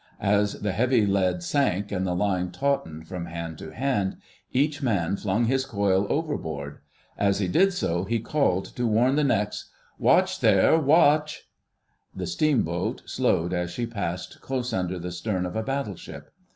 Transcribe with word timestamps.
As 0.19 0.53
the 0.61 0.71
heavy 0.71 1.05
lead 1.05 1.43
sank 1.43 1.91
and 1.91 2.07
the 2.07 2.15
line 2.15 2.49
tautened 2.49 3.05
from 3.07 3.27
hand 3.27 3.59
to 3.59 3.69
hand, 3.71 4.17
each 4.51 4.81
man 4.81 5.15
flung 5.15 5.45
his 5.45 5.63
coil 5.63 6.07
overboard. 6.09 6.79
As 7.19 7.37
he 7.37 7.47
did 7.47 7.71
so 7.71 8.05
he 8.05 8.17
called 8.17 8.65
to 8.75 8.87
warn 8.87 9.15
the 9.15 9.23
next— 9.23 9.69
"Watch 9.99 10.39
there, 10.39 10.75
watch!" 10.79 11.47
The 12.15 12.25
steamboat, 12.25 13.03
slowed 13.05 13.53
as 13.53 13.69
she 13.69 13.85
passed 13.85 14.41
close 14.41 14.73
under 14.73 14.97
the 14.97 15.11
stern 15.11 15.45
of 15.45 15.55
a 15.55 15.61
battleship. 15.61 16.31